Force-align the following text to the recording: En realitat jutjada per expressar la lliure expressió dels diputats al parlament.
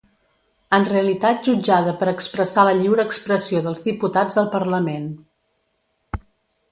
En 0.75 0.85
realitat 0.91 1.49
jutjada 1.49 1.91
per 1.99 2.07
expressar 2.13 2.63
la 2.69 2.73
lliure 2.79 3.05
expressió 3.09 3.61
dels 3.67 3.85
diputats 3.89 4.39
al 4.43 4.49
parlament. 4.57 5.07